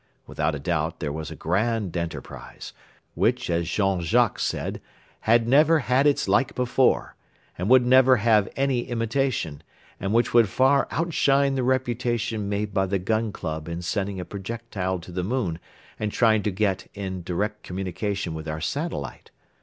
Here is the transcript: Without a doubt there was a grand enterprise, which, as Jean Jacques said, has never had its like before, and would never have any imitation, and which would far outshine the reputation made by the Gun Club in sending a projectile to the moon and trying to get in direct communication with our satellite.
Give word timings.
Without 0.25 0.55
a 0.55 0.59
doubt 0.59 0.99
there 0.99 1.11
was 1.11 1.29
a 1.29 1.35
grand 1.35 1.95
enterprise, 1.95 2.73
which, 3.13 3.51
as 3.51 3.69
Jean 3.69 4.01
Jacques 4.01 4.39
said, 4.39 4.81
has 5.19 5.41
never 5.41 5.77
had 5.77 6.07
its 6.07 6.27
like 6.27 6.55
before, 6.55 7.15
and 7.55 7.69
would 7.69 7.85
never 7.85 8.15
have 8.17 8.49
any 8.55 8.85
imitation, 8.89 9.61
and 9.99 10.11
which 10.11 10.33
would 10.33 10.49
far 10.49 10.87
outshine 10.89 11.53
the 11.53 11.61
reputation 11.61 12.49
made 12.49 12.73
by 12.73 12.87
the 12.87 12.97
Gun 12.97 13.31
Club 13.31 13.69
in 13.69 13.83
sending 13.83 14.19
a 14.19 14.25
projectile 14.25 14.97
to 14.97 15.11
the 15.11 15.23
moon 15.23 15.59
and 15.99 16.11
trying 16.11 16.41
to 16.41 16.51
get 16.51 16.87
in 16.95 17.21
direct 17.21 17.61
communication 17.61 18.33
with 18.33 18.47
our 18.47 18.59
satellite. 18.59 19.29